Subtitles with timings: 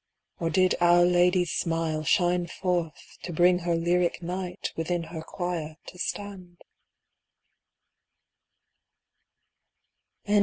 [0.39, 5.77] Or did Our Lady's smile shine forth, to bring Her lyric Knight within her choir
[5.85, 6.59] to stand?